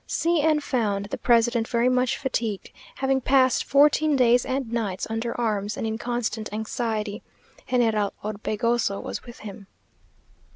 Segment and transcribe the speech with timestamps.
[0.07, 5.39] C n found the president very much fatigued, having passed fourteen days and nights under
[5.39, 7.21] arms, and in constant anxiety;
[7.69, 9.67] General Orbegoso was with him.